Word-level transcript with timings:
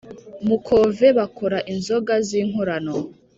Mukove 0.47 1.07
bakora 1.17 1.57
inzoga 1.73 2.13
zinkorano 2.27 2.93